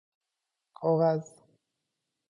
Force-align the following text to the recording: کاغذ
کاغذ 0.77 1.27